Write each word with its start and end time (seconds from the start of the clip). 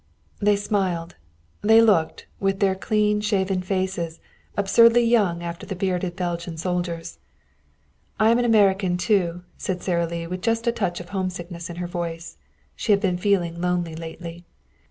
They 0.39 0.55
smiled. 0.55 1.15
They 1.61 1.79
looked, 1.79 2.25
with 2.39 2.59
their 2.59 2.73
clean 2.73 3.21
shaven 3.21 3.61
faces, 3.61 4.19
absurdly 4.57 5.03
young 5.03 5.43
after 5.43 5.67
the 5.67 5.75
bearded 5.75 6.15
Belgian 6.15 6.57
soldiers. 6.57 7.19
"I 8.19 8.31
am 8.31 8.39
an 8.39 8.45
American, 8.45 8.97
too," 8.97 9.43
said 9.59 9.83
Sara 9.83 10.07
Lee 10.07 10.25
with 10.25 10.41
just 10.41 10.65
a 10.65 10.71
touch 10.71 10.99
of 11.01 11.09
homesickness 11.09 11.69
in 11.69 11.75
her 11.75 11.85
voice. 11.87 12.37
She 12.75 12.91
had 12.91 12.99
been 12.99 13.19
feeling 13.19 13.61
lonely 13.61 13.93
lately. 13.93 14.43